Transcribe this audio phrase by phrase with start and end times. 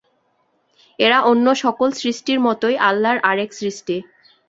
[0.99, 3.95] এরা অন্য সকল সৃষ্টির মতই আল্লাহর আরেক সৃষ্টি।